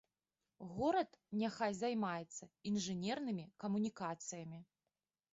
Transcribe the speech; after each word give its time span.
Горад 0.75 1.09
няхай 1.41 1.73
займаецца 1.81 2.49
інжынернымі 2.69 3.45
камунікацыямі. 3.65 4.59